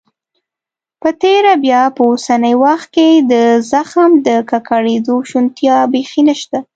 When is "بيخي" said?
5.93-6.21